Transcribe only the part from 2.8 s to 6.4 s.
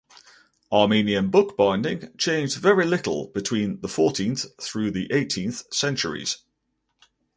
little between the fourteenth through the eighteenth centuries.